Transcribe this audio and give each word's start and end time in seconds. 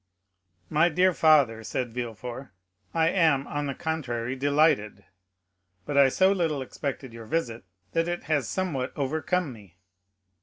"My 0.67 0.89
dear 0.89 1.13
father," 1.13 1.63
said 1.63 1.93
Villefort, 1.93 2.47
"I 2.91 3.09
am, 3.09 3.45
on 3.45 3.67
the 3.67 3.75
contrary, 3.75 4.35
delighted; 4.35 5.05
but 5.85 5.95
I 5.95 6.09
so 6.09 6.31
little 6.31 6.63
expected 6.63 7.13
your 7.13 7.25
visit, 7.27 7.65
that 7.91 8.07
it 8.07 8.23
has 8.23 8.47
somewhat 8.49 8.93
overcome 8.95 9.53
me." 9.53 9.77